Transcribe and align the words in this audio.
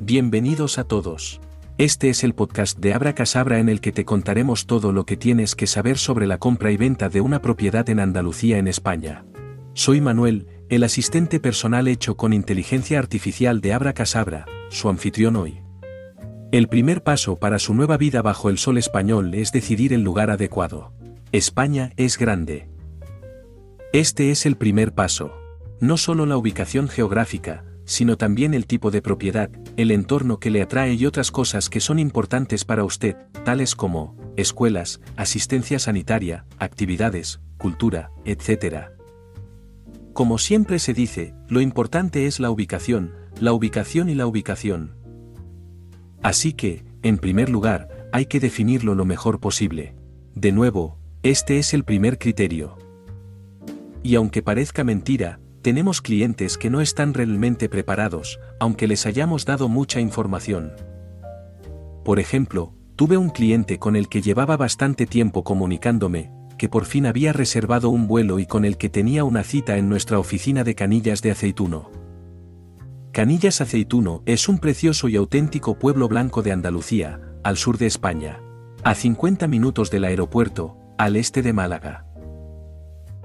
Bienvenidos 0.00 0.78
a 0.78 0.84
todos. 0.84 1.40
Este 1.76 2.08
es 2.08 2.24
el 2.24 2.34
podcast 2.34 2.78
de 2.78 2.94
Abra 2.94 3.14
Casabra 3.14 3.58
en 3.58 3.68
el 3.68 3.80
que 3.80 3.90
te 3.90 4.04
contaremos 4.04 4.66
todo 4.66 4.92
lo 4.92 5.06
que 5.06 5.16
tienes 5.16 5.54
que 5.54 5.66
saber 5.66 5.98
sobre 5.98 6.26
la 6.26 6.38
compra 6.38 6.70
y 6.70 6.76
venta 6.76 7.08
de 7.08 7.20
una 7.20 7.40
propiedad 7.40 7.88
en 7.90 8.00
Andalucía 8.00 8.58
en 8.58 8.68
España. 8.68 9.24
Soy 9.72 10.00
Manuel, 10.00 10.46
el 10.68 10.84
asistente 10.84 11.40
personal 11.40 11.88
hecho 11.88 12.16
con 12.16 12.32
inteligencia 12.32 12.98
artificial 12.98 13.60
de 13.60 13.72
Abra 13.72 13.92
Casabra, 13.92 14.46
su 14.68 14.88
anfitrión 14.88 15.36
hoy. 15.36 15.62
El 16.52 16.68
primer 16.68 17.02
paso 17.02 17.36
para 17.36 17.58
su 17.58 17.74
nueva 17.74 17.96
vida 17.96 18.22
bajo 18.22 18.50
el 18.50 18.58
sol 18.58 18.78
español 18.78 19.34
es 19.34 19.52
decidir 19.52 19.92
el 19.92 20.02
lugar 20.02 20.30
adecuado. 20.30 20.92
España 21.32 21.92
es 21.96 22.18
grande. 22.18 22.73
Este 23.94 24.32
es 24.32 24.44
el 24.44 24.56
primer 24.56 24.92
paso. 24.92 25.32
No 25.78 25.96
solo 25.98 26.26
la 26.26 26.36
ubicación 26.36 26.88
geográfica, 26.88 27.64
sino 27.84 28.16
también 28.16 28.52
el 28.52 28.66
tipo 28.66 28.90
de 28.90 29.00
propiedad, 29.00 29.50
el 29.76 29.92
entorno 29.92 30.40
que 30.40 30.50
le 30.50 30.62
atrae 30.62 30.94
y 30.94 31.06
otras 31.06 31.30
cosas 31.30 31.70
que 31.70 31.78
son 31.78 32.00
importantes 32.00 32.64
para 32.64 32.82
usted, 32.82 33.14
tales 33.44 33.76
como 33.76 34.16
escuelas, 34.36 35.00
asistencia 35.14 35.78
sanitaria, 35.78 36.44
actividades, 36.58 37.38
cultura, 37.56 38.10
etc. 38.24 38.86
Como 40.12 40.38
siempre 40.38 40.80
se 40.80 40.92
dice, 40.92 41.32
lo 41.46 41.60
importante 41.60 42.26
es 42.26 42.40
la 42.40 42.50
ubicación, 42.50 43.14
la 43.38 43.52
ubicación 43.52 44.08
y 44.08 44.16
la 44.16 44.26
ubicación. 44.26 44.96
Así 46.20 46.52
que, 46.52 46.84
en 47.04 47.16
primer 47.18 47.48
lugar, 47.48 48.08
hay 48.12 48.26
que 48.26 48.40
definirlo 48.40 48.96
lo 48.96 49.04
mejor 49.04 49.38
posible. 49.38 49.94
De 50.34 50.50
nuevo, 50.50 50.98
este 51.22 51.60
es 51.60 51.72
el 51.74 51.84
primer 51.84 52.18
criterio. 52.18 52.83
Y 54.04 54.16
aunque 54.16 54.42
parezca 54.42 54.84
mentira, 54.84 55.40
tenemos 55.62 56.02
clientes 56.02 56.58
que 56.58 56.68
no 56.68 56.82
están 56.82 57.14
realmente 57.14 57.70
preparados, 57.70 58.38
aunque 58.60 58.86
les 58.86 59.06
hayamos 59.06 59.46
dado 59.46 59.70
mucha 59.70 59.98
información. 59.98 60.72
Por 62.04 62.20
ejemplo, 62.20 62.74
tuve 62.96 63.16
un 63.16 63.30
cliente 63.30 63.78
con 63.78 63.96
el 63.96 64.10
que 64.10 64.20
llevaba 64.20 64.58
bastante 64.58 65.06
tiempo 65.06 65.42
comunicándome, 65.42 66.30
que 66.58 66.68
por 66.68 66.84
fin 66.84 67.06
había 67.06 67.32
reservado 67.32 67.88
un 67.88 68.06
vuelo 68.06 68.38
y 68.38 68.44
con 68.44 68.66
el 68.66 68.76
que 68.76 68.90
tenía 68.90 69.24
una 69.24 69.42
cita 69.42 69.78
en 69.78 69.88
nuestra 69.88 70.18
oficina 70.18 70.64
de 70.64 70.74
Canillas 70.74 71.22
de 71.22 71.30
Aceituno. 71.30 71.90
Canillas 73.10 73.62
Aceituno 73.62 74.22
es 74.26 74.50
un 74.50 74.58
precioso 74.58 75.08
y 75.08 75.16
auténtico 75.16 75.78
pueblo 75.78 76.08
blanco 76.08 76.42
de 76.42 76.52
Andalucía, 76.52 77.20
al 77.42 77.56
sur 77.56 77.78
de 77.78 77.86
España, 77.86 78.42
a 78.82 78.94
50 78.94 79.48
minutos 79.48 79.90
del 79.90 80.04
aeropuerto, 80.04 80.76
al 80.98 81.16
este 81.16 81.40
de 81.40 81.54
Málaga. 81.54 82.06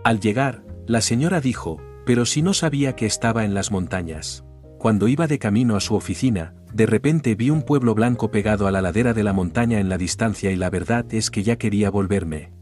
Al 0.06 0.22
llegar, 0.22 0.69
la 0.90 1.02
señora 1.02 1.40
dijo, 1.40 1.78
pero 2.04 2.26
si 2.26 2.42
no 2.42 2.56
sabía 2.56 2.96
que 2.96 3.06
estaba 3.06 3.46
en 3.46 3.54
las 3.54 3.72
montañas. 3.72 4.44
Cuando 4.80 5.08
iba 5.08 5.28
de 5.28 5.38
camino 5.38 5.76
a 5.76 5.82
su 5.82 5.94
oficina, 5.94 6.56
de 6.74 6.88
repente 6.88 7.36
vi 7.36 7.52
un 7.52 7.62
pueblo 7.62 7.94
blanco 7.94 8.32
pegado 8.32 8.66
a 8.66 8.72
la 8.72 8.82
ladera 8.82 9.14
de 9.14 9.24
la 9.24 9.32
montaña 9.32 9.80
en 9.80 9.88
la 9.88 10.00
distancia 10.00 10.50
y 10.50 10.56
la 10.56 10.72
verdad 10.72 11.06
es 11.12 11.30
que 11.30 11.44
ya 11.44 11.58
quería 11.58 11.92
volverme. 11.92 12.54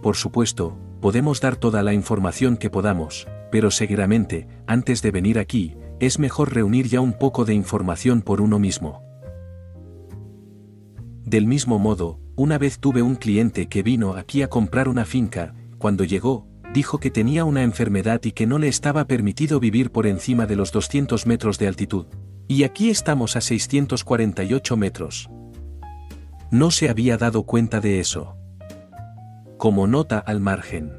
Por 0.00 0.14
supuesto, 0.14 0.78
podemos 1.00 1.40
dar 1.40 1.56
toda 1.56 1.82
la 1.82 1.92
información 1.92 2.56
que 2.56 2.70
podamos, 2.70 3.26
pero 3.50 3.72
seguramente, 3.72 4.46
antes 4.68 5.02
de 5.02 5.10
venir 5.10 5.40
aquí, 5.40 5.74
es 5.98 6.20
mejor 6.20 6.54
reunir 6.54 6.86
ya 6.86 7.00
un 7.00 7.14
poco 7.14 7.44
de 7.44 7.54
información 7.54 8.22
por 8.22 8.40
uno 8.40 8.60
mismo. 8.60 9.02
Del 11.24 11.48
mismo 11.48 11.80
modo, 11.80 12.20
una 12.36 12.58
vez 12.58 12.78
tuve 12.78 13.02
un 13.02 13.16
cliente 13.16 13.66
que 13.66 13.82
vino 13.82 14.14
aquí 14.14 14.42
a 14.42 14.48
comprar 14.48 14.88
una 14.88 15.04
finca, 15.04 15.56
cuando 15.78 16.04
llegó, 16.04 16.46
dijo 16.74 16.98
que 16.98 17.10
tenía 17.10 17.44
una 17.44 17.62
enfermedad 17.62 18.20
y 18.24 18.32
que 18.32 18.46
no 18.46 18.58
le 18.58 18.68
estaba 18.68 19.06
permitido 19.06 19.60
vivir 19.60 19.90
por 19.90 20.06
encima 20.06 20.46
de 20.46 20.56
los 20.56 20.72
200 20.72 21.26
metros 21.26 21.58
de 21.58 21.68
altitud. 21.68 22.06
Y 22.46 22.64
aquí 22.64 22.90
estamos 22.90 23.36
a 23.36 23.40
648 23.40 24.76
metros. 24.76 25.30
No 26.50 26.70
se 26.70 26.88
había 26.88 27.18
dado 27.18 27.42
cuenta 27.42 27.80
de 27.80 28.00
eso. 28.00 28.36
Como 29.58 29.86
nota 29.86 30.18
al 30.18 30.40
margen. 30.40 30.92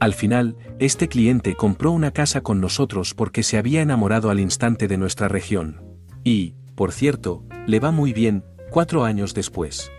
Al 0.00 0.14
final, 0.14 0.56
este 0.78 1.08
cliente 1.08 1.54
compró 1.54 1.90
una 1.90 2.10
casa 2.10 2.40
con 2.40 2.60
nosotros 2.60 3.14
porque 3.14 3.42
se 3.42 3.58
había 3.58 3.82
enamorado 3.82 4.30
al 4.30 4.40
instante 4.40 4.88
de 4.88 4.98
nuestra 4.98 5.28
región. 5.28 5.82
Y, 6.24 6.54
por 6.74 6.92
cierto, 6.92 7.44
le 7.66 7.80
va 7.80 7.90
muy 7.90 8.12
bien, 8.12 8.44
cuatro 8.70 9.04
años 9.04 9.34
después. 9.34 9.90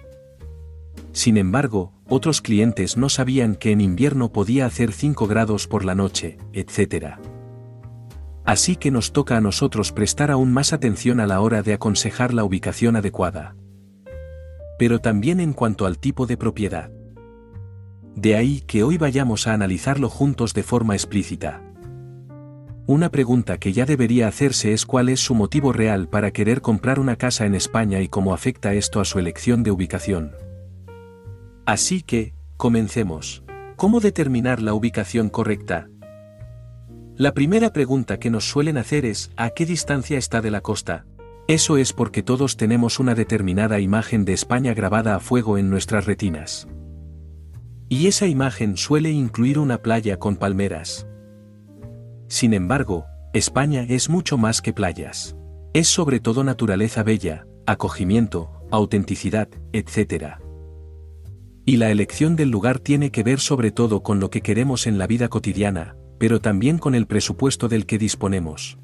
Sin 1.11 1.37
embargo, 1.37 1.93
otros 2.07 2.41
clientes 2.41 2.97
no 2.97 3.09
sabían 3.09 3.55
que 3.55 3.71
en 3.71 3.81
invierno 3.81 4.31
podía 4.31 4.65
hacer 4.65 4.91
5 4.91 5.27
grados 5.27 5.67
por 5.67 5.83
la 5.83 5.95
noche, 5.95 6.37
etc. 6.53 7.15
Así 8.45 8.75
que 8.75 8.91
nos 8.91 9.11
toca 9.11 9.37
a 9.37 9.41
nosotros 9.41 9.91
prestar 9.91 10.29
aún 10.29 10.53
más 10.53 10.71
atención 10.71 11.19
a 11.19 11.25
la 11.25 11.41
hora 11.41 11.63
de 11.63 11.73
aconsejar 11.73 12.33
la 12.33 12.43
ubicación 12.43 12.95
adecuada. 12.95 13.55
Pero 14.77 14.99
también 14.99 15.39
en 15.39 15.53
cuanto 15.53 15.87
al 15.87 15.97
tipo 15.97 16.27
de 16.27 16.37
propiedad. 16.37 16.91
De 18.15 18.35
ahí 18.35 18.61
que 18.61 18.83
hoy 18.83 18.97
vayamos 18.97 19.47
a 19.47 19.53
analizarlo 19.53 20.09
juntos 20.09 20.53
de 20.53 20.63
forma 20.63 20.93
explícita. 20.93 21.61
Una 22.85 23.09
pregunta 23.09 23.57
que 23.57 23.73
ya 23.73 23.87
debería 23.87 24.27
hacerse 24.27 24.73
es 24.73 24.85
cuál 24.85 25.09
es 25.09 25.19
su 25.19 25.33
motivo 25.33 25.73
real 25.73 26.07
para 26.07 26.29
querer 26.29 26.61
comprar 26.61 26.99
una 26.99 27.15
casa 27.15 27.47
en 27.47 27.55
España 27.55 27.99
y 28.01 28.09
cómo 28.09 28.31
afecta 28.31 28.75
esto 28.75 29.01
a 29.01 29.05
su 29.05 29.17
elección 29.17 29.63
de 29.63 29.71
ubicación. 29.71 30.44
Así 31.65 32.03
que, 32.03 32.33
comencemos. 32.57 33.43
¿Cómo 33.75 33.99
determinar 33.99 34.61
la 34.61 34.73
ubicación 34.75 35.29
correcta? 35.29 35.89
La 37.17 37.33
primera 37.33 37.73
pregunta 37.73 38.19
que 38.19 38.29
nos 38.29 38.47
suelen 38.47 38.77
hacer 38.77 39.03
es, 39.03 39.31
¿a 39.35 39.49
qué 39.49 39.65
distancia 39.65 40.17
está 40.17 40.41
de 40.41 40.51
la 40.51 40.61
costa? 40.61 41.05
Eso 41.47 41.77
es 41.77 41.91
porque 41.91 42.21
todos 42.21 42.55
tenemos 42.57 42.99
una 42.99 43.15
determinada 43.15 43.79
imagen 43.79 44.25
de 44.25 44.33
España 44.33 44.73
grabada 44.73 45.15
a 45.15 45.19
fuego 45.19 45.57
en 45.57 45.69
nuestras 45.69 46.05
retinas. 46.05 46.67
Y 47.89 48.07
esa 48.07 48.27
imagen 48.27 48.77
suele 48.77 49.09
incluir 49.09 49.57
una 49.57 49.81
playa 49.81 50.17
con 50.17 50.35
palmeras. 50.35 51.07
Sin 52.27 52.53
embargo, 52.53 53.05
España 53.33 53.85
es 53.87 54.09
mucho 54.09 54.37
más 54.37 54.61
que 54.61 54.73
playas. 54.73 55.35
Es 55.73 55.87
sobre 55.87 56.19
todo 56.19 56.43
naturaleza 56.43 57.01
bella, 57.01 57.47
acogimiento, 57.65 58.51
autenticidad, 58.71 59.49
etc. 59.71 60.44
Y 61.65 61.77
la 61.77 61.89
elección 61.89 62.35
del 62.35 62.51
lugar 62.51 62.77
tiene 62.79 63.09
que 63.09 63.23
ver 63.23 63.39
sobre 63.39 63.71
todo 63.71 64.03
con 64.03 64.19
lo 64.19 64.29
que 64.29 64.41
queremos 64.41 64.85
en 64.85 64.99
la 64.99 65.07
vida 65.07 65.29
cotidiana, 65.29 65.95
pero 66.19 66.39
también 66.39 66.77
con 66.77 66.93
el 66.93 67.07
presupuesto 67.07 67.67
del 67.67 67.87
que 67.87 67.97
disponemos. 67.97 68.77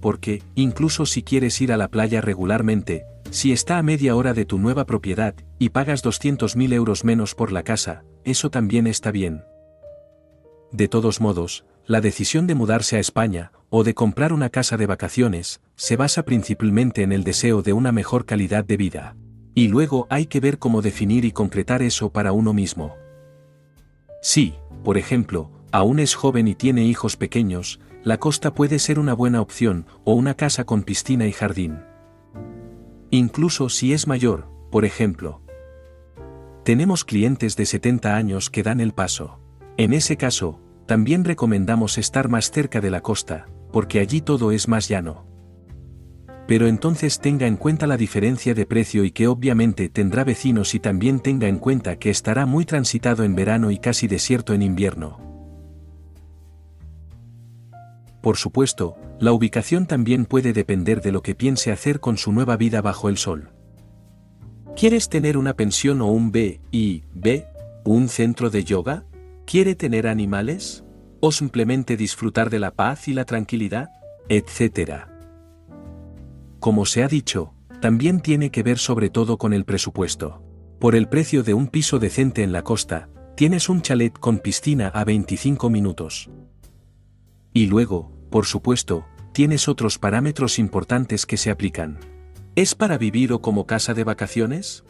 Porque, 0.00 0.42
incluso 0.54 1.06
si 1.06 1.24
quieres 1.24 1.60
ir 1.60 1.72
a 1.72 1.76
la 1.76 1.88
playa 1.88 2.20
regularmente, 2.20 3.04
si 3.30 3.50
está 3.50 3.78
a 3.78 3.82
media 3.82 4.14
hora 4.14 4.32
de 4.32 4.44
tu 4.44 4.58
nueva 4.58 4.86
propiedad, 4.86 5.34
y 5.58 5.70
pagas 5.70 6.04
200.000 6.04 6.72
euros 6.72 7.04
menos 7.04 7.34
por 7.34 7.50
la 7.50 7.64
casa, 7.64 8.04
eso 8.24 8.48
también 8.48 8.86
está 8.86 9.10
bien. 9.10 9.42
De 10.70 10.86
todos 10.86 11.20
modos, 11.20 11.64
la 11.84 12.00
decisión 12.00 12.46
de 12.46 12.54
mudarse 12.54 12.96
a 12.96 13.00
España, 13.00 13.50
o 13.70 13.82
de 13.82 13.94
comprar 13.94 14.32
una 14.32 14.50
casa 14.50 14.76
de 14.76 14.86
vacaciones, 14.86 15.60
se 15.74 15.96
basa 15.96 16.22
principalmente 16.24 17.02
en 17.02 17.10
el 17.10 17.24
deseo 17.24 17.62
de 17.62 17.72
una 17.72 17.90
mejor 17.90 18.24
calidad 18.24 18.64
de 18.64 18.76
vida. 18.76 19.16
Y 19.56 19.68
luego 19.68 20.06
hay 20.10 20.26
que 20.26 20.38
ver 20.38 20.58
cómo 20.58 20.82
definir 20.82 21.24
y 21.24 21.32
concretar 21.32 21.80
eso 21.80 22.10
para 22.10 22.32
uno 22.32 22.52
mismo. 22.52 22.94
Si, 24.20 24.54
por 24.84 24.98
ejemplo, 24.98 25.50
aún 25.72 25.98
es 25.98 26.14
joven 26.14 26.46
y 26.46 26.54
tiene 26.54 26.84
hijos 26.84 27.16
pequeños, 27.16 27.80
la 28.04 28.18
costa 28.18 28.52
puede 28.52 28.78
ser 28.78 28.98
una 28.98 29.14
buena 29.14 29.40
opción, 29.40 29.86
o 30.04 30.12
una 30.12 30.34
casa 30.34 30.64
con 30.64 30.82
piscina 30.82 31.26
y 31.26 31.32
jardín. 31.32 31.78
Incluso 33.10 33.70
si 33.70 33.94
es 33.94 34.06
mayor, 34.06 34.46
por 34.70 34.84
ejemplo. 34.84 35.40
Tenemos 36.62 37.06
clientes 37.06 37.56
de 37.56 37.64
70 37.64 38.14
años 38.14 38.50
que 38.50 38.62
dan 38.62 38.78
el 38.78 38.92
paso. 38.92 39.40
En 39.78 39.94
ese 39.94 40.18
caso, 40.18 40.60
también 40.84 41.24
recomendamos 41.24 41.96
estar 41.96 42.28
más 42.28 42.50
cerca 42.50 42.82
de 42.82 42.90
la 42.90 43.00
costa, 43.00 43.46
porque 43.72 44.00
allí 44.00 44.20
todo 44.20 44.52
es 44.52 44.68
más 44.68 44.86
llano 44.86 45.24
pero 46.46 46.68
entonces 46.68 47.18
tenga 47.18 47.46
en 47.46 47.56
cuenta 47.56 47.86
la 47.86 47.96
diferencia 47.96 48.54
de 48.54 48.66
precio 48.66 49.04
y 49.04 49.10
que 49.10 49.26
obviamente 49.26 49.88
tendrá 49.88 50.22
vecinos 50.24 50.74
y 50.74 50.80
también 50.80 51.20
tenga 51.20 51.48
en 51.48 51.58
cuenta 51.58 51.98
que 51.98 52.10
estará 52.10 52.46
muy 52.46 52.64
transitado 52.64 53.24
en 53.24 53.34
verano 53.34 53.70
y 53.70 53.78
casi 53.78 54.06
desierto 54.06 54.54
en 54.54 54.62
invierno. 54.62 55.18
Por 58.22 58.36
supuesto, 58.36 58.96
la 59.20 59.32
ubicación 59.32 59.86
también 59.86 60.24
puede 60.24 60.52
depender 60.52 61.00
de 61.00 61.12
lo 61.12 61.22
que 61.22 61.34
piense 61.34 61.72
hacer 61.72 62.00
con 62.00 62.16
su 62.16 62.32
nueva 62.32 62.56
vida 62.56 62.80
bajo 62.82 63.08
el 63.08 63.18
sol. 63.18 63.50
¿Quieres 64.76 65.08
tener 65.08 65.38
una 65.38 65.54
pensión 65.54 66.00
o 66.00 66.06
un 66.06 66.32
B 66.32 66.60
y 66.70 67.04
B? 67.14 67.46
¿Un 67.84 68.08
centro 68.08 68.50
de 68.50 68.64
yoga? 68.64 69.04
¿Quiere 69.46 69.74
tener 69.74 70.06
animales? 70.06 70.84
¿O 71.20 71.32
simplemente 71.32 71.96
disfrutar 71.96 72.50
de 72.50 72.58
la 72.58 72.72
paz 72.72 73.08
y 73.08 73.14
la 73.14 73.24
tranquilidad? 73.24 73.90
Etcétera. 74.28 75.15
Como 76.60 76.86
se 76.86 77.02
ha 77.02 77.08
dicho, 77.08 77.54
también 77.80 78.20
tiene 78.20 78.50
que 78.50 78.62
ver 78.62 78.78
sobre 78.78 79.10
todo 79.10 79.38
con 79.38 79.52
el 79.52 79.64
presupuesto. 79.64 80.42
Por 80.78 80.94
el 80.94 81.08
precio 81.08 81.42
de 81.42 81.54
un 81.54 81.68
piso 81.68 81.98
decente 81.98 82.42
en 82.42 82.52
la 82.52 82.62
costa, 82.62 83.08
tienes 83.36 83.68
un 83.68 83.82
chalet 83.82 84.18
con 84.18 84.38
piscina 84.38 84.88
a 84.88 85.04
25 85.04 85.70
minutos. 85.70 86.30
Y 87.52 87.66
luego, 87.66 88.12
por 88.30 88.46
supuesto, 88.46 89.06
tienes 89.32 89.68
otros 89.68 89.98
parámetros 89.98 90.58
importantes 90.58 91.26
que 91.26 91.36
se 91.36 91.50
aplican. 91.50 91.98
¿Es 92.54 92.74
para 92.74 92.96
vivir 92.96 93.32
o 93.32 93.42
como 93.42 93.66
casa 93.66 93.92
de 93.92 94.04
vacaciones? 94.04 94.84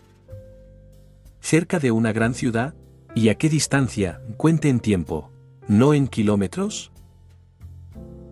¿Cerca 1.40 1.80
de 1.80 1.90
una 1.90 2.12
gran 2.12 2.34
ciudad? 2.34 2.74
¿Y 3.14 3.28
a 3.28 3.36
qué 3.36 3.48
distancia? 3.48 4.20
Cuente 4.36 4.68
en 4.68 4.80
tiempo. 4.80 5.32
¿No 5.66 5.94
en 5.94 6.06
kilómetros? 6.06 6.92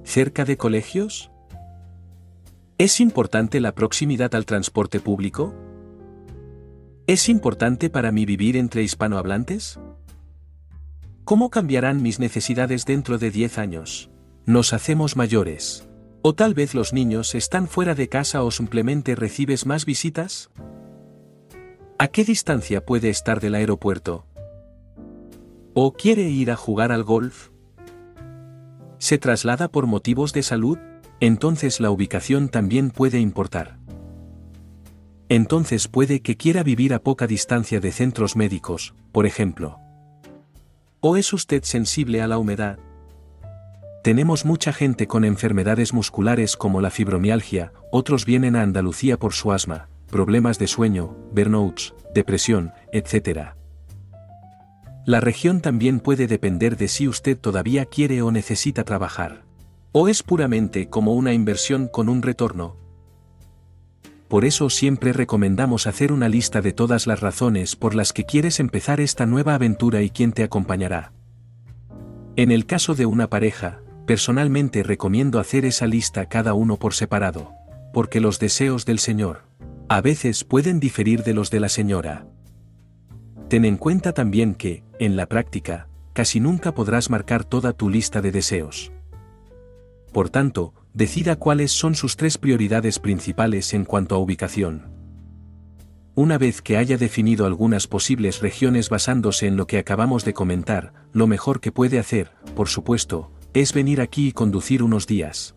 ¿Cerca 0.04 0.44
de 0.44 0.56
colegios? 0.56 1.30
¿Es 2.84 3.00
importante 3.00 3.60
la 3.60 3.74
proximidad 3.74 4.34
al 4.34 4.44
transporte 4.44 5.00
público? 5.00 5.54
¿Es 7.06 7.30
importante 7.30 7.88
para 7.88 8.12
mí 8.12 8.26
vivir 8.26 8.58
entre 8.58 8.82
hispanohablantes? 8.82 9.80
¿Cómo 11.24 11.48
cambiarán 11.48 12.02
mis 12.02 12.20
necesidades 12.20 12.84
dentro 12.84 13.16
de 13.16 13.30
10 13.30 13.56
años? 13.56 14.10
Nos 14.44 14.74
hacemos 14.74 15.16
mayores. 15.16 15.88
¿O 16.20 16.34
tal 16.34 16.52
vez 16.52 16.74
los 16.74 16.92
niños 16.92 17.34
están 17.34 17.68
fuera 17.68 17.94
de 17.94 18.10
casa 18.10 18.42
o 18.42 18.50
simplemente 18.50 19.14
recibes 19.14 19.64
más 19.64 19.86
visitas? 19.86 20.50
¿A 21.98 22.08
qué 22.08 22.22
distancia 22.22 22.84
puede 22.84 23.08
estar 23.08 23.40
del 23.40 23.54
aeropuerto? 23.54 24.26
¿O 25.72 25.94
quiere 25.94 26.28
ir 26.28 26.50
a 26.50 26.56
jugar 26.56 26.92
al 26.92 27.02
golf? 27.02 27.48
¿Se 28.98 29.16
traslada 29.16 29.68
por 29.68 29.86
motivos 29.86 30.34
de 30.34 30.42
salud? 30.42 30.76
Entonces 31.20 31.80
la 31.80 31.90
ubicación 31.90 32.48
también 32.48 32.90
puede 32.90 33.20
importar. 33.20 33.78
Entonces 35.28 35.88
puede 35.88 36.20
que 36.20 36.36
quiera 36.36 36.62
vivir 36.62 36.92
a 36.92 36.98
poca 36.98 37.26
distancia 37.26 37.80
de 37.80 37.92
centros 37.92 38.36
médicos, 38.36 38.94
por 39.12 39.26
ejemplo. 39.26 39.78
¿O 41.00 41.16
es 41.16 41.32
usted 41.32 41.62
sensible 41.64 42.22
a 42.22 42.28
la 42.28 42.38
humedad? 42.38 42.78
Tenemos 44.02 44.44
mucha 44.44 44.72
gente 44.72 45.06
con 45.06 45.24
enfermedades 45.24 45.94
musculares 45.94 46.56
como 46.56 46.82
la 46.82 46.90
fibromialgia, 46.90 47.72
otros 47.90 48.26
vienen 48.26 48.54
a 48.54 48.62
Andalucía 48.62 49.18
por 49.18 49.32
su 49.32 49.50
asma, 49.50 49.88
problemas 50.10 50.58
de 50.58 50.66
sueño, 50.66 51.16
burnouts, 51.32 51.94
depresión, 52.14 52.72
etc. 52.92 53.54
La 55.06 55.20
región 55.20 55.60
también 55.60 56.00
puede 56.00 56.26
depender 56.26 56.76
de 56.76 56.88
si 56.88 57.08
usted 57.08 57.38
todavía 57.38 57.86
quiere 57.86 58.20
o 58.20 58.30
necesita 58.30 58.84
trabajar. 58.84 59.42
¿O 59.96 60.08
es 60.08 60.24
puramente 60.24 60.88
como 60.88 61.14
una 61.14 61.32
inversión 61.34 61.86
con 61.86 62.08
un 62.08 62.20
retorno? 62.20 62.76
Por 64.26 64.44
eso 64.44 64.68
siempre 64.68 65.12
recomendamos 65.12 65.86
hacer 65.86 66.10
una 66.10 66.28
lista 66.28 66.60
de 66.60 66.72
todas 66.72 67.06
las 67.06 67.20
razones 67.20 67.76
por 67.76 67.94
las 67.94 68.12
que 68.12 68.24
quieres 68.24 68.58
empezar 68.58 69.00
esta 69.00 69.24
nueva 69.24 69.54
aventura 69.54 70.02
y 70.02 70.10
quién 70.10 70.32
te 70.32 70.42
acompañará. 70.42 71.12
En 72.34 72.50
el 72.50 72.66
caso 72.66 72.96
de 72.96 73.06
una 73.06 73.30
pareja, 73.30 73.82
personalmente 74.04 74.82
recomiendo 74.82 75.38
hacer 75.38 75.64
esa 75.64 75.86
lista 75.86 76.26
cada 76.26 76.54
uno 76.54 76.76
por 76.76 76.94
separado, 76.94 77.52
porque 77.92 78.18
los 78.18 78.40
deseos 78.40 78.86
del 78.86 78.98
Señor, 78.98 79.42
a 79.88 80.00
veces 80.00 80.42
pueden 80.42 80.80
diferir 80.80 81.22
de 81.22 81.34
los 81.34 81.52
de 81.52 81.60
la 81.60 81.68
señora. 81.68 82.26
Ten 83.48 83.64
en 83.64 83.76
cuenta 83.76 84.12
también 84.12 84.56
que, 84.56 84.82
en 84.98 85.14
la 85.14 85.26
práctica, 85.26 85.86
casi 86.14 86.40
nunca 86.40 86.74
podrás 86.74 87.10
marcar 87.10 87.44
toda 87.44 87.72
tu 87.72 87.88
lista 87.88 88.20
de 88.20 88.32
deseos. 88.32 88.90
Por 90.14 90.30
tanto, 90.30 90.74
decida 90.92 91.34
cuáles 91.34 91.72
son 91.72 91.96
sus 91.96 92.16
tres 92.16 92.38
prioridades 92.38 93.00
principales 93.00 93.74
en 93.74 93.84
cuanto 93.84 94.14
a 94.14 94.18
ubicación. 94.18 94.92
Una 96.14 96.38
vez 96.38 96.62
que 96.62 96.76
haya 96.76 96.96
definido 96.96 97.46
algunas 97.46 97.88
posibles 97.88 98.40
regiones 98.40 98.90
basándose 98.90 99.48
en 99.48 99.56
lo 99.56 99.66
que 99.66 99.76
acabamos 99.76 100.24
de 100.24 100.32
comentar, 100.32 100.92
lo 101.12 101.26
mejor 101.26 101.60
que 101.60 101.72
puede 101.72 101.98
hacer, 101.98 102.30
por 102.54 102.68
supuesto, 102.68 103.32
es 103.54 103.72
venir 103.72 104.00
aquí 104.00 104.28
y 104.28 104.32
conducir 104.32 104.84
unos 104.84 105.08
días. 105.08 105.56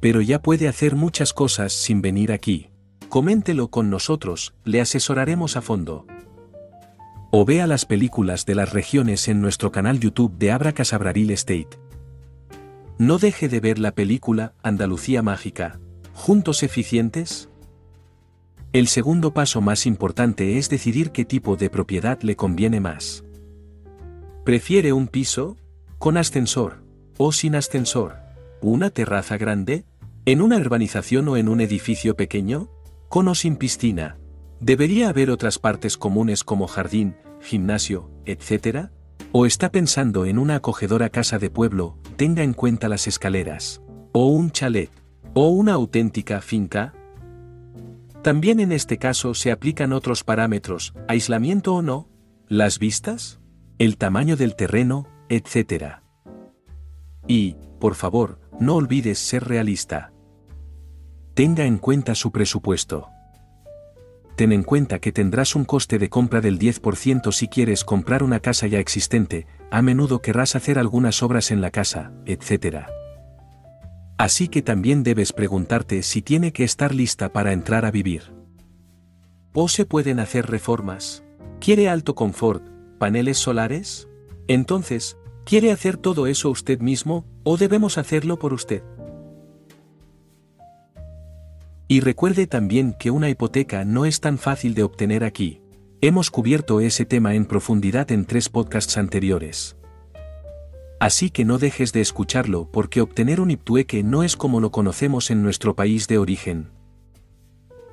Pero 0.00 0.20
ya 0.20 0.42
puede 0.42 0.68
hacer 0.68 0.94
muchas 0.94 1.32
cosas 1.32 1.72
sin 1.72 2.02
venir 2.02 2.32
aquí. 2.32 2.68
Coméntelo 3.08 3.68
con 3.68 3.88
nosotros, 3.88 4.52
le 4.64 4.82
asesoraremos 4.82 5.56
a 5.56 5.62
fondo. 5.62 6.06
O 7.30 7.46
vea 7.46 7.66
las 7.66 7.86
películas 7.86 8.44
de 8.44 8.54
las 8.54 8.74
regiones 8.74 9.28
en 9.28 9.40
nuestro 9.40 9.72
canal 9.72 9.98
YouTube 9.98 10.36
de 10.36 10.52
Abra 10.52 10.72
Casabraril 10.72 11.30
Estate. 11.30 11.89
No 13.00 13.16
deje 13.16 13.48
de 13.48 13.60
ver 13.60 13.78
la 13.78 13.94
película 13.94 14.52
Andalucía 14.62 15.22
Mágica. 15.22 15.80
¿Juntos 16.12 16.62
eficientes? 16.62 17.48
El 18.74 18.88
segundo 18.88 19.32
paso 19.32 19.62
más 19.62 19.86
importante 19.86 20.58
es 20.58 20.68
decidir 20.68 21.10
qué 21.10 21.24
tipo 21.24 21.56
de 21.56 21.70
propiedad 21.70 22.20
le 22.20 22.36
conviene 22.36 22.78
más. 22.78 23.24
¿Prefiere 24.44 24.92
un 24.92 25.08
piso? 25.08 25.56
¿Con 25.96 26.18
ascensor? 26.18 26.84
¿O 27.16 27.32
sin 27.32 27.54
ascensor? 27.54 28.16
¿Una 28.60 28.90
terraza 28.90 29.38
grande? 29.38 29.86
¿En 30.26 30.42
una 30.42 30.58
urbanización 30.58 31.26
o 31.28 31.38
en 31.38 31.48
un 31.48 31.62
edificio 31.62 32.16
pequeño? 32.16 32.68
¿Con 33.08 33.28
o 33.28 33.34
sin 33.34 33.56
piscina? 33.56 34.18
¿Debería 34.60 35.08
haber 35.08 35.30
otras 35.30 35.58
partes 35.58 35.96
comunes 35.96 36.44
como 36.44 36.66
jardín, 36.66 37.16
gimnasio, 37.40 38.10
etc.? 38.26 38.90
¿O 39.32 39.46
está 39.46 39.70
pensando 39.70 40.26
en 40.26 40.38
una 40.38 40.56
acogedora 40.56 41.08
casa 41.08 41.38
de 41.38 41.50
pueblo, 41.50 41.96
tenga 42.16 42.42
en 42.42 42.52
cuenta 42.52 42.88
las 42.88 43.06
escaleras? 43.06 43.80
¿O 44.10 44.26
un 44.26 44.50
chalet? 44.50 44.90
¿O 45.34 45.50
una 45.50 45.74
auténtica 45.74 46.40
finca? 46.40 46.94
También 48.22 48.58
en 48.58 48.72
este 48.72 48.98
caso 48.98 49.34
se 49.34 49.52
aplican 49.52 49.92
otros 49.92 50.24
parámetros, 50.24 50.94
aislamiento 51.06 51.76
o 51.76 51.80
no, 51.80 52.08
las 52.48 52.80
vistas, 52.80 53.38
el 53.78 53.98
tamaño 53.98 54.36
del 54.36 54.56
terreno, 54.56 55.06
etc. 55.28 56.00
Y, 57.28 57.54
por 57.78 57.94
favor, 57.94 58.40
no 58.58 58.74
olvides 58.74 59.20
ser 59.20 59.44
realista. 59.44 60.12
Tenga 61.34 61.66
en 61.66 61.78
cuenta 61.78 62.16
su 62.16 62.32
presupuesto 62.32 63.10
ten 64.40 64.52
en 64.52 64.62
cuenta 64.62 65.00
que 65.00 65.12
tendrás 65.12 65.54
un 65.54 65.66
coste 65.66 65.98
de 65.98 66.08
compra 66.08 66.40
del 66.40 66.58
10% 66.58 67.30
si 67.30 67.46
quieres 67.46 67.84
comprar 67.84 68.22
una 68.22 68.40
casa 68.40 68.66
ya 68.66 68.78
existente, 68.78 69.46
a 69.70 69.82
menudo 69.82 70.22
querrás 70.22 70.56
hacer 70.56 70.78
algunas 70.78 71.22
obras 71.22 71.50
en 71.50 71.60
la 71.60 71.70
casa, 71.70 72.10
etc. 72.24 72.86
Así 74.16 74.48
que 74.48 74.62
también 74.62 75.02
debes 75.02 75.34
preguntarte 75.34 76.02
si 76.02 76.22
tiene 76.22 76.54
que 76.54 76.64
estar 76.64 76.94
lista 76.94 77.34
para 77.34 77.52
entrar 77.52 77.84
a 77.84 77.90
vivir. 77.90 78.32
¿O 79.52 79.68
se 79.68 79.84
pueden 79.84 80.18
hacer 80.18 80.46
reformas? 80.46 81.22
¿Quiere 81.60 81.90
alto 81.90 82.14
confort, 82.14 82.66
paneles 82.96 83.36
solares? 83.36 84.08
Entonces, 84.48 85.18
¿quiere 85.44 85.70
hacer 85.70 85.98
todo 85.98 86.26
eso 86.26 86.48
usted 86.48 86.80
mismo, 86.80 87.26
o 87.44 87.58
debemos 87.58 87.98
hacerlo 87.98 88.38
por 88.38 88.54
usted? 88.54 88.82
Y 91.90 91.98
recuerde 91.98 92.46
también 92.46 92.94
que 92.96 93.10
una 93.10 93.30
hipoteca 93.30 93.84
no 93.84 94.04
es 94.04 94.20
tan 94.20 94.38
fácil 94.38 94.74
de 94.74 94.84
obtener 94.84 95.24
aquí. 95.24 95.60
Hemos 96.00 96.30
cubierto 96.30 96.78
ese 96.78 97.04
tema 97.04 97.34
en 97.34 97.44
profundidad 97.44 98.12
en 98.12 98.26
tres 98.26 98.48
podcasts 98.48 98.96
anteriores. 98.96 99.76
Así 101.00 101.30
que 101.30 101.44
no 101.44 101.58
dejes 101.58 101.92
de 101.92 102.00
escucharlo 102.00 102.70
porque 102.70 103.00
obtener 103.00 103.40
un 103.40 103.50
hiptueque 103.50 104.04
no 104.04 104.22
es 104.22 104.36
como 104.36 104.60
lo 104.60 104.70
conocemos 104.70 105.32
en 105.32 105.42
nuestro 105.42 105.74
país 105.74 106.06
de 106.06 106.18
origen. 106.18 106.70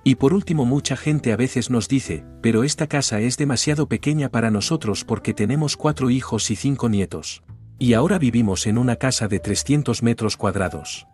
Y 0.04 0.14
por 0.14 0.32
último 0.32 0.64
mucha 0.64 0.96
gente 0.96 1.34
a 1.34 1.36
veces 1.36 1.72
nos 1.72 1.88
dice, 1.88 2.24
pero 2.40 2.64
esta 2.64 2.86
casa 2.86 3.20
es 3.20 3.36
demasiado 3.36 3.88
pequeña 3.88 4.30
para 4.30 4.52
nosotros 4.52 5.06
porque 5.06 5.34
tenemos 5.34 5.76
cuatro 5.76 6.12
hijos 6.12 6.52
y 6.52 6.56
cinco 6.56 6.88
nietos. 6.88 7.42
Y 7.80 7.94
ahora 7.94 8.20
vivimos 8.20 8.68
en 8.68 8.78
una 8.78 8.98
casa 8.98 9.28
de 9.28 9.40
300 9.40 10.04
metros 10.04 10.38
cuadrados. 10.38 11.08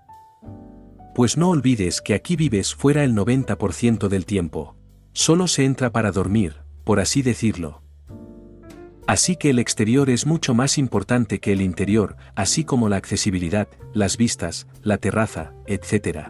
Pues 1.16 1.38
no 1.38 1.50
olvides 1.50 2.02
que 2.02 2.16
aquí 2.16 2.36
vives 2.36 2.74
fuera 2.74 3.04
el 3.04 3.14
90% 3.16 4.08
del 4.08 4.26
tiempo. 4.26 4.76
Solo 5.12 5.48
se 5.48 5.64
entra 5.64 5.92
para 5.92 6.12
dormir, 6.12 6.56
por 6.84 7.00
así 7.00 7.22
decirlo. 7.22 7.84
Así 9.06 9.36
que 9.36 9.52
el 9.52 9.60
exterior 9.60 10.10
es 10.10 10.26
mucho 10.26 10.56
más 10.56 10.78
importante 10.80 11.40
que 11.40 11.52
el 11.52 11.62
interior, 11.62 12.16
así 12.36 12.64
como 12.64 12.90
la 12.90 12.96
accesibilidad, 12.96 13.68
las 13.94 14.18
vistas, 14.18 14.66
la 14.82 14.98
terraza, 14.98 15.54
etc. 15.68 16.30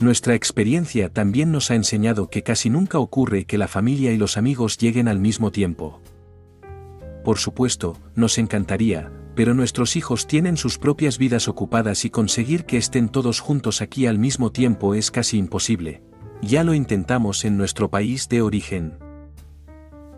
Nuestra 0.00 0.34
experiencia 0.34 1.10
también 1.10 1.52
nos 1.52 1.70
ha 1.70 1.76
enseñado 1.76 2.28
que 2.28 2.42
casi 2.42 2.70
nunca 2.70 2.98
ocurre 2.98 3.44
que 3.44 3.58
la 3.58 3.68
familia 3.68 4.10
y 4.12 4.16
los 4.16 4.36
amigos 4.36 4.78
lleguen 4.78 5.06
al 5.06 5.20
mismo 5.20 5.52
tiempo. 5.52 6.00
Por 7.22 7.38
supuesto, 7.38 7.98
nos 8.16 8.38
encantaría, 8.38 9.12
pero 9.34 9.54
nuestros 9.54 9.96
hijos 9.96 10.26
tienen 10.26 10.56
sus 10.56 10.78
propias 10.78 11.18
vidas 11.18 11.48
ocupadas 11.48 12.04
y 12.04 12.10
conseguir 12.10 12.64
que 12.64 12.76
estén 12.76 13.08
todos 13.08 13.40
juntos 13.40 13.80
aquí 13.80 14.06
al 14.06 14.18
mismo 14.18 14.52
tiempo 14.52 14.94
es 14.94 15.10
casi 15.10 15.38
imposible. 15.38 16.02
Ya 16.42 16.64
lo 16.64 16.74
intentamos 16.74 17.44
en 17.44 17.56
nuestro 17.56 17.90
país 17.90 18.28
de 18.28 18.42
origen. 18.42 18.98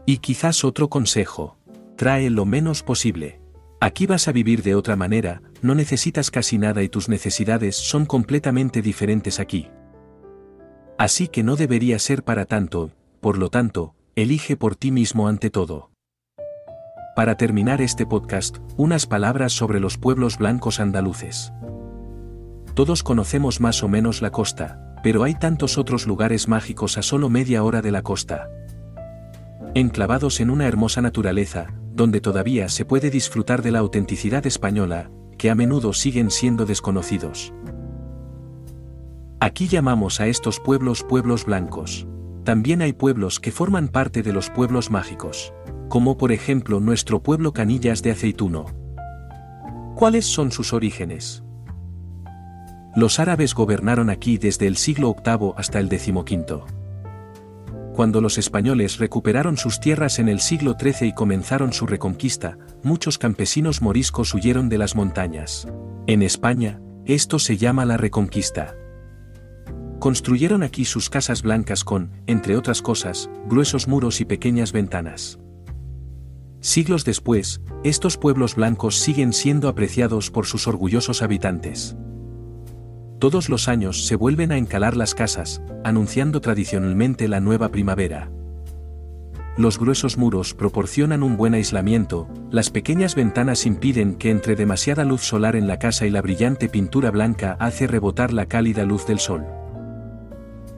Y 0.06 0.18
quizás 0.18 0.64
otro 0.64 0.88
consejo. 0.88 1.56
Trae 1.96 2.30
lo 2.30 2.44
menos 2.44 2.82
posible. 2.82 3.40
Aquí 3.80 4.06
vas 4.06 4.28
a 4.28 4.32
vivir 4.32 4.62
de 4.62 4.74
otra 4.74 4.96
manera, 4.96 5.42
no 5.60 5.74
necesitas 5.74 6.30
casi 6.30 6.56
nada 6.56 6.82
y 6.82 6.88
tus 6.88 7.08
necesidades 7.08 7.76
son 7.76 8.06
completamente 8.06 8.80
diferentes 8.80 9.40
aquí. 9.40 9.70
Así 10.98 11.26
que 11.28 11.42
no 11.42 11.56
debería 11.56 11.98
ser 11.98 12.22
para 12.22 12.44
tanto, 12.44 12.92
por 13.20 13.38
lo 13.38 13.50
tanto, 13.50 13.94
elige 14.14 14.56
por 14.56 14.76
ti 14.76 14.90
mismo 14.92 15.26
ante 15.26 15.50
todo. 15.50 15.91
Para 17.14 17.36
terminar 17.36 17.82
este 17.82 18.06
podcast, 18.06 18.56
unas 18.78 19.04
palabras 19.04 19.52
sobre 19.52 19.80
los 19.80 19.98
pueblos 19.98 20.38
blancos 20.38 20.80
andaluces. 20.80 21.52
Todos 22.72 23.02
conocemos 23.02 23.60
más 23.60 23.82
o 23.82 23.88
menos 23.88 24.22
la 24.22 24.30
costa, 24.30 24.96
pero 25.02 25.22
hay 25.22 25.34
tantos 25.34 25.76
otros 25.76 26.06
lugares 26.06 26.48
mágicos 26.48 26.96
a 26.96 27.02
solo 27.02 27.28
media 27.28 27.64
hora 27.64 27.82
de 27.82 27.90
la 27.92 28.00
costa. 28.00 28.48
Enclavados 29.74 30.40
en 30.40 30.48
una 30.48 30.66
hermosa 30.66 31.02
naturaleza, 31.02 31.66
donde 31.92 32.22
todavía 32.22 32.70
se 32.70 32.86
puede 32.86 33.10
disfrutar 33.10 33.60
de 33.60 33.72
la 33.72 33.80
autenticidad 33.80 34.46
española, 34.46 35.10
que 35.36 35.50
a 35.50 35.54
menudo 35.54 35.92
siguen 35.92 36.30
siendo 36.30 36.64
desconocidos. 36.64 37.52
Aquí 39.38 39.68
llamamos 39.68 40.18
a 40.22 40.28
estos 40.28 40.60
pueblos 40.60 41.02
pueblos 41.02 41.44
blancos. 41.44 42.06
También 42.44 42.80
hay 42.80 42.94
pueblos 42.94 43.38
que 43.38 43.52
forman 43.52 43.88
parte 43.88 44.22
de 44.22 44.32
los 44.32 44.48
pueblos 44.48 44.90
mágicos, 44.90 45.52
como 45.92 46.16
por 46.16 46.32
ejemplo 46.32 46.80
nuestro 46.80 47.22
pueblo 47.22 47.52
Canillas 47.52 48.02
de 48.02 48.12
Aceituno. 48.12 48.64
¿Cuáles 49.94 50.24
son 50.24 50.50
sus 50.50 50.72
orígenes? 50.72 51.44
Los 52.96 53.20
árabes 53.20 53.52
gobernaron 53.52 54.08
aquí 54.08 54.38
desde 54.38 54.68
el 54.68 54.78
siglo 54.78 55.14
VIII 55.22 55.52
hasta 55.54 55.80
el 55.80 55.90
XV. 55.90 56.62
Cuando 57.94 58.22
los 58.22 58.38
españoles 58.38 59.00
recuperaron 59.00 59.58
sus 59.58 59.80
tierras 59.80 60.18
en 60.18 60.30
el 60.30 60.40
siglo 60.40 60.76
XIII 60.80 61.08
y 61.08 61.12
comenzaron 61.12 61.74
su 61.74 61.86
reconquista, 61.86 62.56
muchos 62.82 63.18
campesinos 63.18 63.82
moriscos 63.82 64.32
huyeron 64.32 64.70
de 64.70 64.78
las 64.78 64.96
montañas. 64.96 65.68
En 66.06 66.22
España, 66.22 66.80
esto 67.04 67.38
se 67.38 67.58
llama 67.58 67.84
la 67.84 67.98
reconquista. 67.98 68.74
Construyeron 69.98 70.62
aquí 70.62 70.86
sus 70.86 71.10
casas 71.10 71.42
blancas 71.42 71.84
con, 71.84 72.12
entre 72.26 72.56
otras 72.56 72.80
cosas, 72.80 73.28
gruesos 73.44 73.88
muros 73.88 74.22
y 74.22 74.24
pequeñas 74.24 74.72
ventanas. 74.72 75.38
Siglos 76.62 77.04
después, 77.04 77.60
estos 77.82 78.16
pueblos 78.16 78.54
blancos 78.54 78.96
siguen 78.96 79.32
siendo 79.32 79.68
apreciados 79.68 80.30
por 80.30 80.46
sus 80.46 80.68
orgullosos 80.68 81.20
habitantes. 81.20 81.96
Todos 83.18 83.48
los 83.48 83.68
años 83.68 84.06
se 84.06 84.14
vuelven 84.14 84.52
a 84.52 84.58
encalar 84.58 84.96
las 84.96 85.16
casas, 85.16 85.60
anunciando 85.82 86.40
tradicionalmente 86.40 87.26
la 87.26 87.40
nueva 87.40 87.70
primavera. 87.70 88.30
Los 89.56 89.76
gruesos 89.76 90.16
muros 90.16 90.54
proporcionan 90.54 91.24
un 91.24 91.36
buen 91.36 91.54
aislamiento, 91.54 92.28
las 92.52 92.70
pequeñas 92.70 93.16
ventanas 93.16 93.66
impiden 93.66 94.14
que 94.14 94.30
entre 94.30 94.54
demasiada 94.54 95.04
luz 95.04 95.22
solar 95.22 95.56
en 95.56 95.66
la 95.66 95.80
casa 95.80 96.06
y 96.06 96.10
la 96.10 96.22
brillante 96.22 96.68
pintura 96.68 97.10
blanca 97.10 97.56
hace 97.58 97.88
rebotar 97.88 98.32
la 98.32 98.46
cálida 98.46 98.84
luz 98.84 99.04
del 99.04 99.18
sol. 99.18 99.44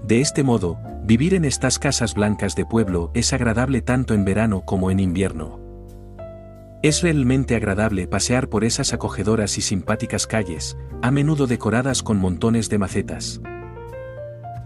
De 0.02 0.22
este 0.22 0.42
modo, 0.44 0.78
vivir 1.04 1.34
en 1.34 1.44
estas 1.44 1.78
casas 1.78 2.14
blancas 2.14 2.56
de 2.56 2.64
pueblo 2.64 3.10
es 3.12 3.34
agradable 3.34 3.82
tanto 3.82 4.14
en 4.14 4.24
verano 4.24 4.62
como 4.64 4.90
en 4.90 4.98
invierno. 4.98 5.63
Es 6.84 7.00
realmente 7.00 7.56
agradable 7.56 8.06
pasear 8.06 8.50
por 8.50 8.62
esas 8.62 8.92
acogedoras 8.92 9.56
y 9.56 9.62
simpáticas 9.62 10.26
calles, 10.26 10.76
a 11.00 11.10
menudo 11.10 11.46
decoradas 11.46 12.02
con 12.02 12.18
montones 12.18 12.68
de 12.68 12.76
macetas. 12.76 13.40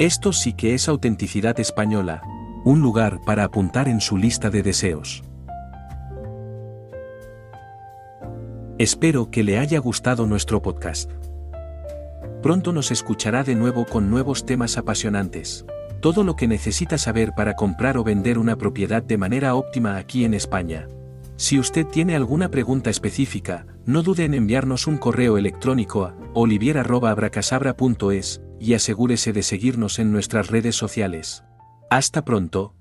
Esto 0.01 0.33
sí 0.33 0.53
que 0.53 0.75
es 0.75 0.89
autenticidad 0.89 1.61
española, 1.61 2.23
un 2.65 2.81
lugar 2.81 3.21
para 3.25 3.45
apuntar 3.45 3.87
en 3.87 4.01
su 4.01 4.17
lista 4.17 4.51
de 4.51 4.65
deseos. 4.65 5.23
Espero 8.79 9.31
que 9.31 9.45
le 9.45 9.61
haya 9.61 9.79
gustado 9.79 10.27
nuestro 10.27 10.61
podcast. 10.61 11.13
Pronto 12.43 12.73
nos 12.73 12.91
escuchará 12.91 13.45
de 13.45 13.55
nuevo 13.55 13.85
con 13.87 14.11
nuevos 14.11 14.45
temas 14.45 14.77
apasionantes. 14.77 15.65
Todo 16.01 16.25
lo 16.25 16.35
que 16.35 16.49
necesita 16.49 16.99
saber 16.99 17.31
para 17.37 17.55
comprar 17.55 17.97
o 17.97 18.03
vender 18.03 18.39
una 18.39 18.57
propiedad 18.57 19.05
de 19.05 19.19
manera 19.19 19.55
óptima 19.55 19.97
aquí 19.99 20.25
en 20.25 20.35
España. 20.35 20.89
Si 21.39 21.57
usted 21.57 21.87
tiene 21.87 22.17
alguna 22.17 22.51
pregunta 22.51 22.91
específica, 22.91 23.65
no 23.87 24.03
dude 24.03 24.25
en 24.25 24.35
enviarnos 24.35 24.89
un 24.89 24.99
correo 24.99 25.39
electrónico 25.39 26.05
a 26.05 26.17
olivier.abracasabra.es 26.35 28.43
y 28.59 28.75
asegúrese 28.75 29.33
de 29.33 29.45
seguirnos 29.45 30.01
en 30.01 30.11
nuestras 30.11 30.49
redes 30.49 30.75
sociales. 30.75 31.45
Hasta 31.91 32.25
pronto, 32.25 32.75